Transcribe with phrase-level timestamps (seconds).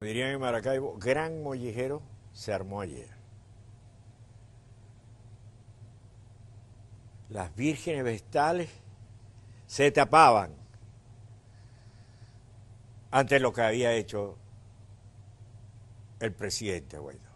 [0.00, 2.02] Dirían en Maracaibo, gran mollejero
[2.32, 3.10] se armó ayer.
[7.30, 8.70] Las vírgenes vestales
[9.66, 10.54] se tapaban
[13.10, 14.38] ante lo que había hecho
[16.20, 17.28] el presidente Guaidó.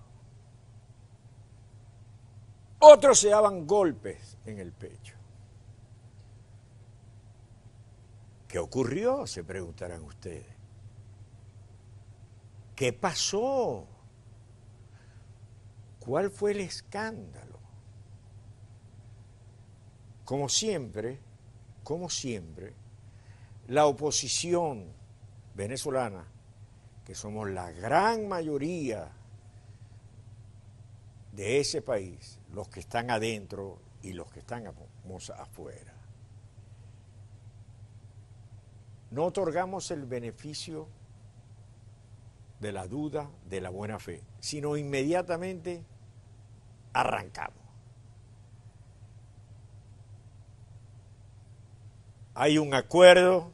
[2.78, 5.16] Otros se daban golpes en el pecho.
[8.46, 9.26] ¿Qué ocurrió?
[9.26, 10.51] Se preguntarán ustedes.
[12.74, 13.86] ¿Qué pasó?
[16.00, 17.60] ¿Cuál fue el escándalo?
[20.24, 21.20] Como siempre,
[21.84, 22.74] como siempre,
[23.68, 24.92] la oposición
[25.54, 26.26] venezolana,
[27.04, 29.12] que somos la gran mayoría
[31.32, 35.94] de ese país, los que están adentro y los que están afuera,
[39.10, 40.88] no otorgamos el beneficio
[42.62, 45.82] de la duda, de la buena fe, sino inmediatamente
[46.92, 47.60] arrancamos.
[52.34, 53.50] Hay un acuerdo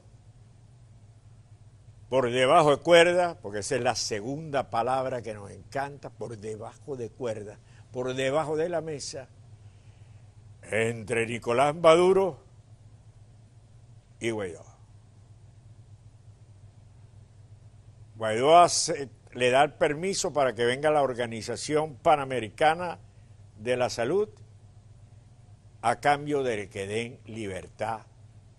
[2.10, 6.96] por debajo de cuerda, porque esa es la segunda palabra que nos encanta, por debajo
[6.96, 7.58] de cuerda,
[7.90, 9.28] por debajo de la mesa,
[10.62, 12.40] entre Nicolás Maduro
[14.20, 14.67] y Guaidó.
[18.18, 18.66] Guaidó
[19.32, 22.98] le da el permiso para que venga la Organización Panamericana
[23.56, 24.28] de la Salud
[25.82, 28.00] a cambio de que den libertad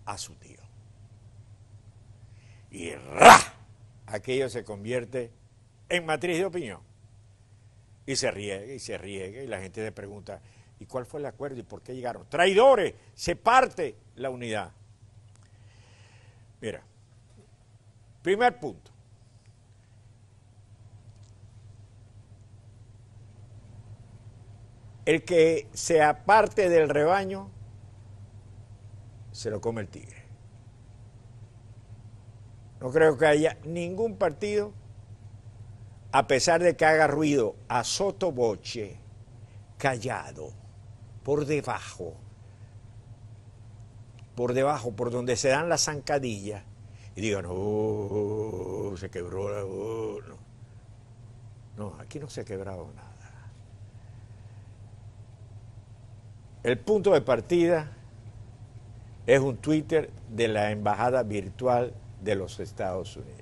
[0.06, 0.60] a su tío.
[2.70, 3.38] Y ¡ra!
[4.06, 5.30] aquello se convierte
[5.90, 6.80] en matriz de opinión.
[8.06, 10.40] Y se riega y se riega y la gente le pregunta,
[10.78, 12.26] ¿y cuál fue el acuerdo y por qué llegaron?
[12.30, 14.72] Traidores, se parte la unidad.
[16.62, 16.82] Mira,
[18.22, 18.90] primer punto.
[25.04, 27.50] El que sea parte del rebaño
[29.32, 30.24] se lo come el tigre.
[32.80, 34.72] No creo que haya ningún partido,
[36.12, 38.98] a pesar de que haga ruido a sotoboche,
[39.76, 40.52] callado,
[41.22, 42.14] por debajo,
[44.34, 46.64] por debajo, por donde se dan las zancadillas,
[47.14, 49.60] y digan, oh, se quebró la...
[49.60, 50.36] No.
[51.76, 53.19] no, aquí no se ha quebrado nada.
[56.62, 57.92] El punto de partida
[59.26, 63.40] es un Twitter de la Embajada Virtual de los Estados Unidos.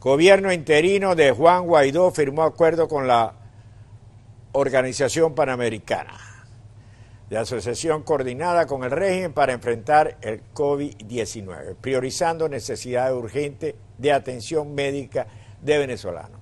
[0.00, 3.32] Gobierno interino de Juan Guaidó firmó acuerdo con la
[4.52, 6.16] Organización Panamericana
[7.28, 14.74] de asociación coordinada con el régimen para enfrentar el COVID-19, priorizando necesidades urgentes de atención
[14.74, 15.26] médica
[15.60, 16.38] de venezolanos.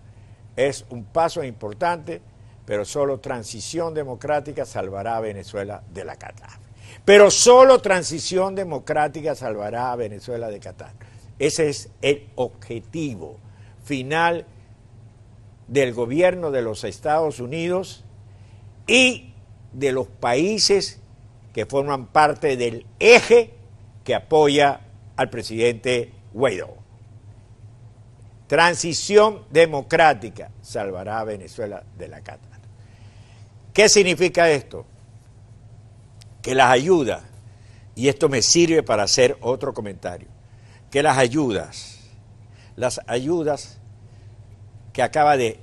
[0.57, 2.21] Es un paso importante
[2.65, 6.63] pero solo transición democrática salvará a Venezuela de la catástrofe.
[7.05, 11.13] Pero solo transición democrática salvará a Venezuela de catástrofe.
[11.39, 13.39] Ese es el objetivo
[13.85, 14.47] final
[15.67, 18.05] del gobierno de los Estados Unidos
[18.87, 19.35] y
[19.73, 21.01] de los países
[21.53, 23.55] que forman parte del eje
[24.05, 24.81] que apoya
[25.17, 26.77] al presidente Guaidó.
[28.47, 32.52] Transición democrática salvará a Venezuela de la catástrofe.
[33.73, 34.85] ¿Qué significa esto?
[36.43, 37.23] Que las ayudas,
[37.95, 40.29] y esto me sirve para hacer otro comentario,
[40.91, 41.99] que las ayudas,
[42.77, 43.79] las ayudas
[44.93, 45.59] que acaba de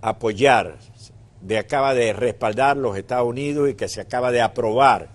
[0.00, 0.76] apoyar,
[1.40, 5.08] de acaba de respaldar los Estados Unidos y que se acaba de aprobar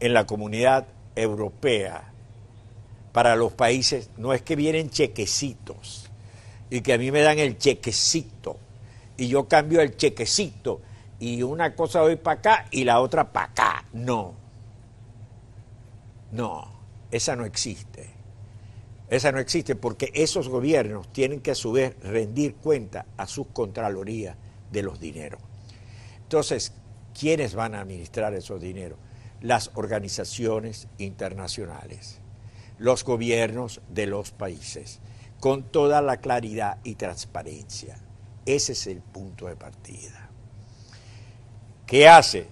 [0.00, 0.86] en la comunidad
[1.16, 2.12] europea
[3.12, 6.10] para los países, no es que vienen chequecitos
[6.68, 8.58] y que a mí me dan el chequecito
[9.22, 10.80] y yo cambio el chequecito
[11.20, 13.84] y una cosa voy para acá y la otra para acá.
[13.92, 14.34] No.
[16.32, 16.68] No,
[17.12, 18.10] esa no existe.
[19.08, 23.46] Esa no existe porque esos gobiernos tienen que a su vez rendir cuenta a sus
[23.46, 24.36] contralorías
[24.72, 25.40] de los dineros.
[26.22, 26.72] Entonces,
[27.16, 28.98] ¿quiénes van a administrar esos dineros?
[29.40, 32.18] Las organizaciones internacionales,
[32.76, 34.98] los gobiernos de los países,
[35.38, 38.01] con toda la claridad y transparencia.
[38.44, 40.28] Ese es el punto de partida.
[41.86, 42.48] ¿Qué hace?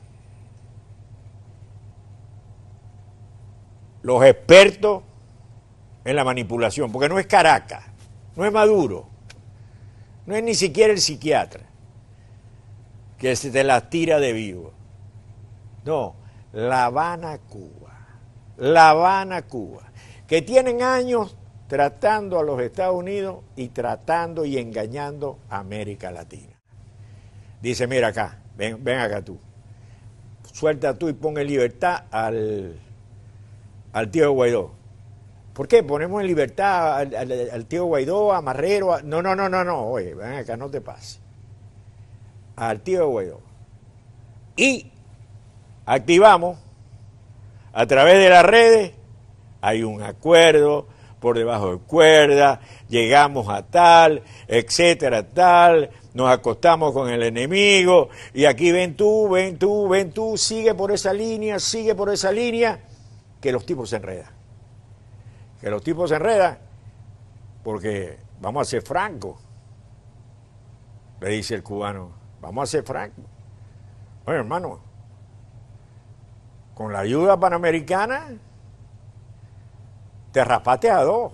[4.02, 5.02] Los expertos
[6.04, 7.84] en la manipulación, porque no es Caracas,
[8.36, 9.08] no es Maduro,
[10.26, 11.70] no es ni siquiera el psiquiatra
[13.20, 14.72] que se te la tira de vivo.
[15.84, 16.14] No,
[16.52, 17.92] La Habana, Cuba.
[18.56, 19.82] La Habana, Cuba.
[20.26, 21.36] Que tienen años
[21.70, 26.60] tratando a los Estados Unidos y tratando y engañando a América Latina.
[27.62, 29.38] Dice, mira acá, ven, ven acá tú.
[30.52, 32.76] Suelta tú y pon en libertad al,
[33.92, 34.72] al tío Guaidó.
[35.54, 35.84] ¿Por qué?
[35.84, 39.00] Ponemos en libertad al, tío Guaidó, a Marrero.
[39.04, 39.84] No, no, no, no, no.
[39.84, 41.20] Oye, ven acá, no te pases.
[42.56, 43.42] Al tío Guaidó.
[44.56, 44.90] Y
[45.86, 46.58] activamos
[47.72, 48.92] a través de las redes,
[49.60, 50.88] hay un acuerdo
[51.20, 58.46] por debajo de cuerda, llegamos a tal, etcétera, tal, nos acostamos con el enemigo y
[58.46, 62.80] aquí ven tú, ven tú, ven tú, sigue por esa línea, sigue por esa línea,
[63.40, 64.32] que los tipos se enredan.
[65.60, 66.58] Que los tipos se enredan
[67.62, 69.36] porque vamos a ser francos,
[71.20, 73.24] le dice el cubano, vamos a ser francos.
[74.24, 74.80] Bueno, hermano,
[76.74, 78.38] con la ayuda panamericana,
[80.32, 80.44] te
[81.02, 81.32] dos.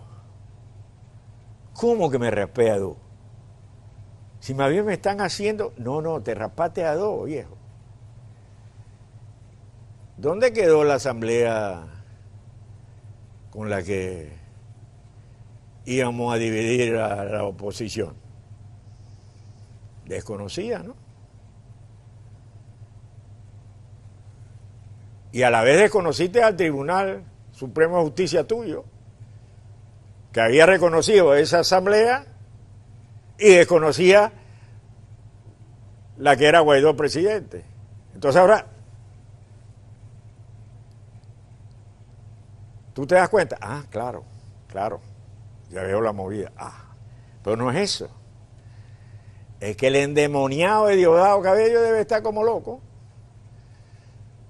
[1.75, 2.31] ¿Cómo que me
[2.78, 2.96] dos?
[4.40, 6.34] Si más bien me están haciendo, no, no, te
[6.94, 7.56] dos, viejo.
[10.16, 11.84] ¿Dónde quedó la asamblea
[13.50, 14.32] con la que
[15.84, 18.14] íbamos a dividir a la oposición?
[20.06, 20.94] Desconocida, ¿no?
[25.32, 27.25] Y a la vez desconociste al Tribunal
[27.56, 28.85] Supremo Justicia tuyo,
[30.31, 32.26] que había reconocido esa asamblea
[33.38, 34.31] y desconocía
[36.19, 37.64] la que era Guaidó presidente.
[38.12, 38.67] Entonces ahora,
[42.93, 44.25] tú te das cuenta, ah, claro,
[44.69, 45.00] claro,
[45.70, 46.94] ya veo la movida, ah,
[47.43, 48.11] pero no es eso.
[49.61, 52.82] Es que el endemoniado de Diosdado Cabello debe estar como loco,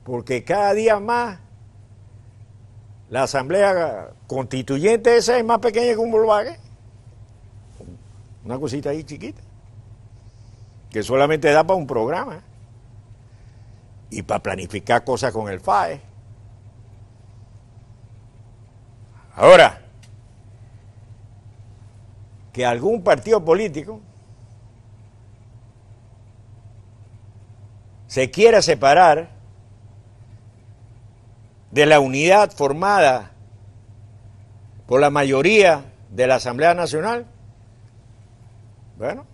[0.02, 1.45] porque cada día más
[3.08, 6.56] la asamblea constituyente esa es más pequeña que un Volkswagen.
[8.44, 9.41] Una cosita ahí chiquita.
[10.91, 12.43] Que solamente da para un programa.
[14.11, 16.00] Y para planificar cosas con el FAE.
[19.35, 19.82] Ahora,
[22.52, 24.00] que algún partido político
[28.06, 29.36] se quiera separar
[31.70, 33.32] de la unidad formada
[34.86, 37.26] por la mayoría de la Asamblea Nacional,
[38.96, 39.26] bueno,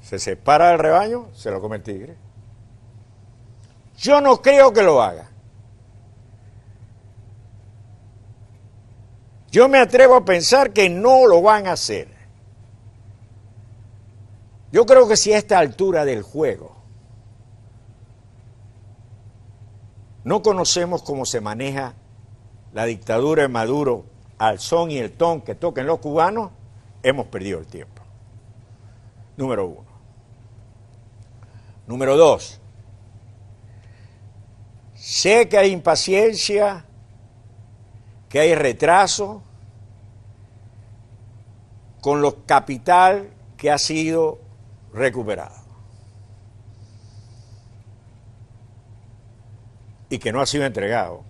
[0.00, 2.16] se separa del rebaño, se lo come el tigre.
[3.98, 5.28] Yo no creo que lo haga.
[9.50, 12.08] Yo me atrevo a pensar que no lo van a hacer.
[14.70, 16.77] Yo creo que si a esta altura del juego
[20.24, 21.94] No conocemos cómo se maneja
[22.72, 24.04] la dictadura de Maduro
[24.38, 26.50] al son y el ton que toquen los cubanos,
[27.02, 28.02] hemos perdido el tiempo.
[29.36, 29.88] Número uno.
[31.86, 32.60] Número dos.
[34.94, 36.84] Sé que hay impaciencia,
[38.28, 39.42] que hay retraso
[42.00, 44.38] con lo capital que ha sido
[44.92, 45.67] recuperado.
[50.10, 51.24] Y que no ha sido entregado.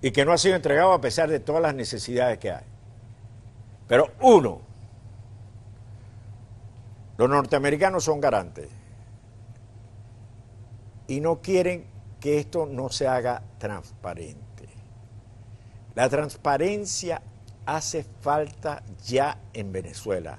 [0.00, 2.64] Y que no ha sido entregado a pesar de todas las necesidades que hay.
[3.88, 4.60] Pero uno,
[7.16, 8.68] los norteamericanos son garantes
[11.06, 11.86] y no quieren
[12.20, 14.68] que esto no se haga transparente.
[15.94, 17.22] La transparencia
[17.64, 20.38] hace falta ya en Venezuela.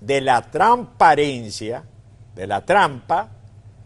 [0.00, 1.84] De la transparencia,
[2.34, 3.28] de la trampa,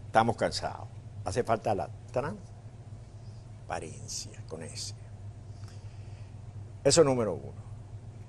[0.05, 0.87] estamos cansados.
[1.25, 4.95] Hace falta la transparencia con ese.
[6.83, 7.69] Eso número uno.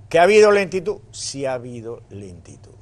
[0.08, 0.98] ¿Que ha habido lentitud?
[1.12, 2.74] Sí ha habido lentitud.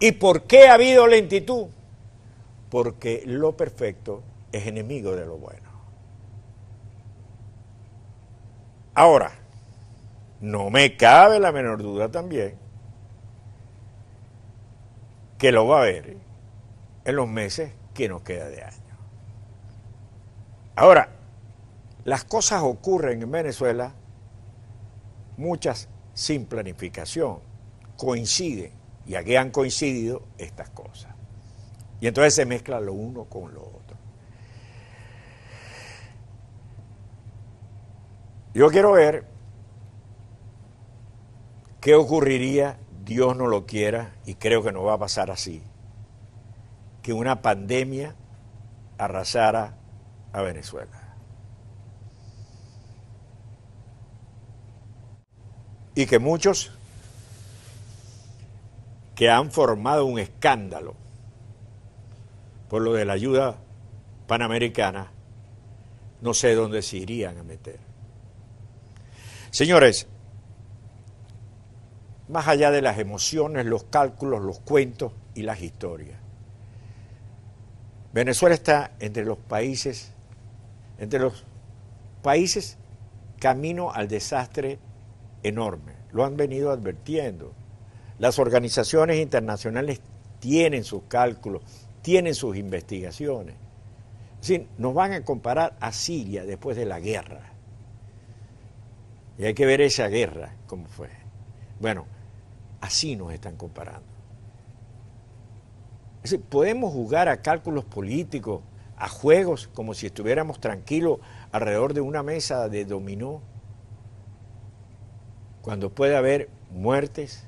[0.00, 1.68] ¿Y por qué ha habido lentitud?
[2.70, 5.70] Porque lo perfecto es enemigo de lo bueno.
[8.94, 9.32] Ahora,
[10.40, 12.56] no me cabe la menor duda también
[15.38, 16.16] que lo va a haber
[17.04, 18.81] en los meses que nos queda de año.
[20.74, 21.10] Ahora,
[22.04, 23.94] las cosas ocurren en Venezuela,
[25.36, 27.40] muchas sin planificación,
[27.96, 28.72] coinciden,
[29.06, 31.14] y aquí han coincidido estas cosas.
[32.00, 33.96] Y entonces se mezcla lo uno con lo otro.
[38.54, 39.26] Yo quiero ver
[41.80, 45.62] qué ocurriría, Dios no lo quiera, y creo que no va a pasar así,
[47.02, 48.14] que una pandemia
[48.98, 49.76] arrasara
[50.32, 51.12] a Venezuela.
[55.94, 56.72] y que muchos
[59.14, 60.94] que han formado un escándalo
[62.68, 63.58] por lo de la ayuda
[64.26, 65.10] panamericana,
[66.22, 67.78] no sé dónde se irían a meter.
[69.50, 70.06] Señores,
[72.28, 76.18] más allá de las emociones, los cálculos, los cuentos y las historias,
[78.14, 80.11] Venezuela está entre los países,
[80.98, 81.44] entre los
[82.22, 82.78] países
[83.40, 84.78] camino al desastre
[85.42, 85.94] enorme.
[86.12, 87.52] Lo han venido advirtiendo.
[88.18, 90.00] Las organizaciones internacionales
[90.38, 91.62] tienen sus cálculos,
[92.02, 93.56] tienen sus investigaciones.
[94.42, 97.52] Es nos van a comparar a Siria después de la guerra.
[99.38, 101.08] Y hay que ver esa guerra, cómo fue.
[101.80, 102.06] Bueno,
[102.80, 104.06] así nos están comparando.
[106.48, 108.62] Podemos jugar a cálculos políticos,
[108.96, 111.18] a juegos, como si estuviéramos tranquilos
[111.50, 113.42] alrededor de una mesa de dominó,
[115.62, 117.46] cuando puede haber muertes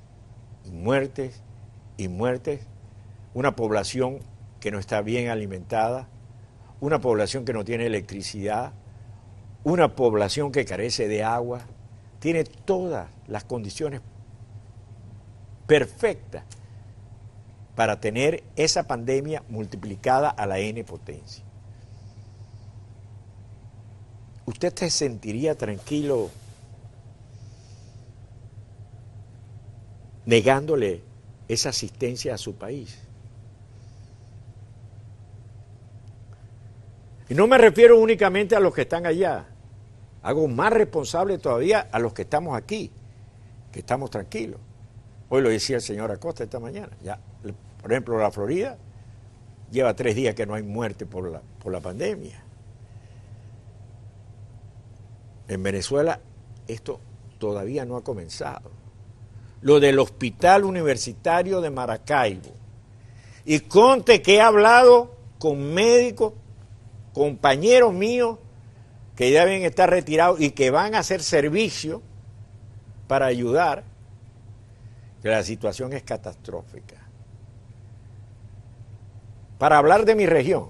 [0.65, 1.43] y muertes
[1.97, 2.67] y muertes,
[3.35, 4.21] una población
[4.61, 6.09] que no está bien alimentada,
[6.81, 8.73] una población que no tiene electricidad,
[9.65, 11.63] una población que carece de agua,
[12.19, 14.01] tiene todas las condiciones
[15.67, 16.45] perfectas
[17.75, 21.45] para tener esa pandemia multiplicada a la n potencia.
[24.47, 26.31] ¿Usted se sentiría tranquilo
[30.27, 31.03] negándole
[31.49, 32.99] esa asistencia a su país?
[37.29, 39.47] Y no me refiero únicamente a los que están allá,
[40.23, 42.91] hago más responsable todavía a los que estamos aquí,
[43.73, 44.61] que estamos tranquilos.
[45.31, 47.19] Hoy lo decía el señor Acosta esta mañana, ya,
[47.85, 48.79] por ejemplo, la Florida
[49.71, 52.43] lleva tres días que no hay muerte por la, por la pandemia.
[55.49, 56.19] En Venezuela
[56.67, 56.99] esto
[57.37, 58.71] todavía no ha comenzado.
[59.61, 62.53] Lo del Hospital Universitario de Maracaibo.
[63.45, 66.33] Y conte que he hablado con médicos,
[67.13, 68.39] compañeros míos,
[69.15, 72.01] que deben estar retirados y que van a hacer servicio
[73.09, 73.85] para ayudar,
[75.21, 77.04] que la situación es catastrófica.
[79.59, 80.69] Para hablar de mi región,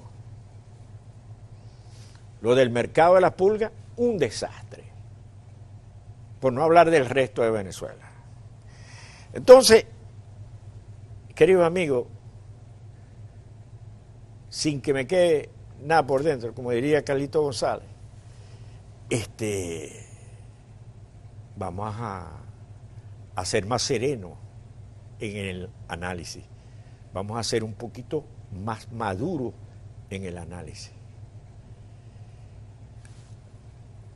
[2.42, 4.84] lo del mercado de la pulga un desastre,
[6.40, 8.06] por no hablar del resto de Venezuela.
[9.32, 9.86] Entonces,
[11.34, 12.06] querido amigo,
[14.50, 15.48] sin que me quede
[15.82, 17.88] nada por dentro, como diría Carlito González,
[19.08, 20.06] este,
[21.56, 22.28] vamos a,
[23.34, 24.32] a ser más serenos
[25.18, 26.44] en el análisis,
[27.12, 28.24] vamos a ser un poquito
[28.54, 29.52] más maduros
[30.10, 30.92] en el análisis.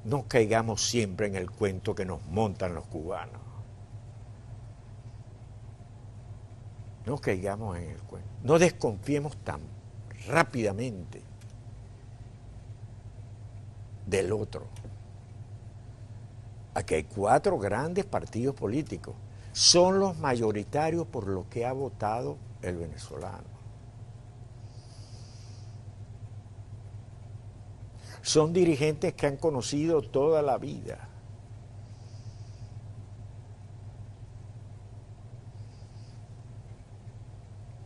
[0.09, 3.41] no caigamos siempre en el cuento que nos montan los cubanos.
[7.05, 8.29] No caigamos en el cuento.
[8.43, 9.61] No desconfiemos tan
[10.27, 11.23] rápidamente
[14.07, 14.67] del otro.
[16.75, 19.15] Aquí hay cuatro grandes partidos políticos.
[19.53, 23.58] Son los mayoritarios por lo que ha votado el venezolano.
[28.29, 31.09] Son dirigentes que han conocido toda la vida.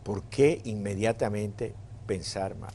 [0.03, 1.73] ¿Por qué inmediatamente
[2.05, 2.73] pensar mal?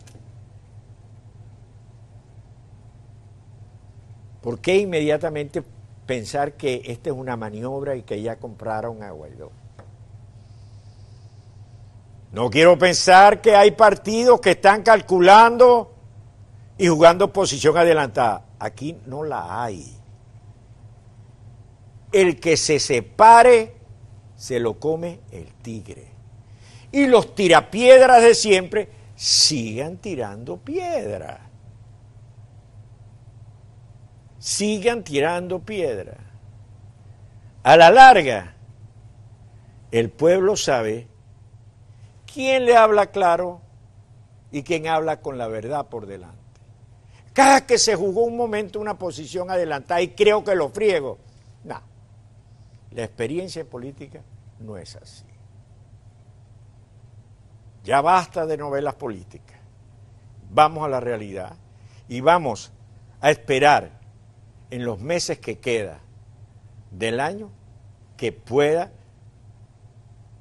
[4.40, 5.62] ¿Por qué inmediatamente
[6.06, 9.52] pensar que esta es una maniobra y que ya compraron a Guaidó?
[12.32, 15.97] No quiero pensar que hay partidos que están calculando
[16.78, 18.44] y jugando posición adelantada.
[18.58, 19.96] Aquí no la hay.
[22.12, 23.76] El que se separe
[24.36, 26.12] se lo come el tigre.
[26.92, 31.40] Y los tirapiedras de siempre sigan tirando piedra.
[34.38, 36.16] Sigan tirando piedra.
[37.64, 38.54] A la larga,
[39.90, 41.08] el pueblo sabe
[42.32, 43.60] quién le habla claro
[44.52, 46.37] y quién habla con la verdad por delante.
[47.38, 51.18] Cada que se jugó un momento una posición adelantada y creo que lo friego.
[51.62, 51.80] No,
[52.90, 54.22] la experiencia política
[54.58, 55.24] no es así.
[57.84, 59.56] Ya basta de novelas políticas.
[60.50, 61.54] Vamos a la realidad
[62.08, 62.72] y vamos
[63.20, 64.00] a esperar
[64.70, 66.00] en los meses que queda
[66.90, 67.52] del año
[68.16, 68.90] que pueda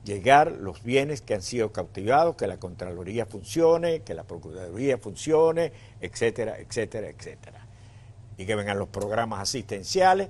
[0.07, 5.73] llegar los bienes que han sido cautivados, que la Contraloría funcione, que la Procuraduría funcione,
[5.99, 7.67] etcétera, etcétera, etcétera.
[8.37, 10.29] Y que vengan los programas asistenciales.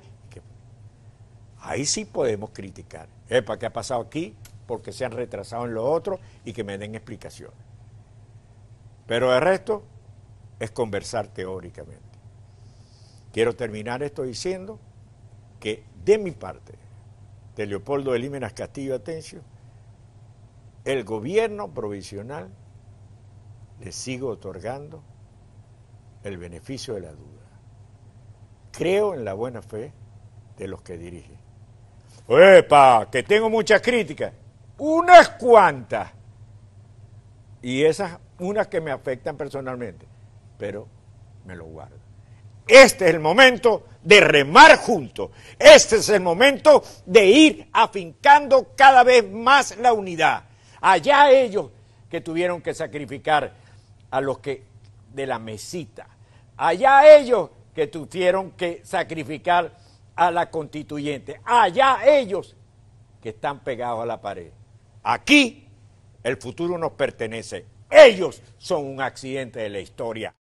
[1.59, 3.07] ahí sí podemos criticar.
[3.45, 4.35] ¿Para ¿qué ha pasado aquí?
[4.65, 7.57] Porque se han retrasado en lo otro y que me den explicaciones.
[9.05, 9.83] Pero el resto
[10.59, 12.01] es conversar teóricamente.
[13.31, 14.79] Quiero terminar esto diciendo
[15.59, 16.73] que de mi parte,
[17.55, 19.41] de Leopoldo de Castillo Atencio,
[20.87, 22.49] el gobierno provisional
[23.81, 25.03] le sigo otorgando
[26.23, 27.43] el beneficio de la duda.
[28.71, 29.91] Creo en la buena fe
[30.55, 31.37] de los que dirigen.
[32.29, 33.09] ¡Epa!
[33.11, 34.31] Que tengo muchas críticas.
[34.77, 36.13] Unas cuantas.
[37.61, 40.07] Y esas, unas que me afectan personalmente.
[40.57, 40.87] Pero
[41.43, 41.97] me lo guardo.
[42.65, 45.31] Este es el momento de remar juntos.
[45.59, 50.46] Este es el momento de ir afincando cada vez más la unidad.
[50.81, 51.71] Allá ellos
[52.09, 53.53] que tuvieron que sacrificar
[54.09, 54.63] a los que
[55.13, 56.07] de la mesita.
[56.55, 59.71] Allá ellos que tuvieron que sacrificar
[60.15, 61.39] a la constituyente.
[61.45, 62.55] Allá ellos
[63.21, 64.51] que están pegados a la pared.
[65.03, 65.67] Aquí
[66.23, 67.65] el futuro nos pertenece.
[67.89, 70.33] Ellos son un accidente de la historia.